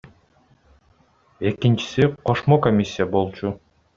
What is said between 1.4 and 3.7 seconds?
Экинчиси кошмо комиссия болчу.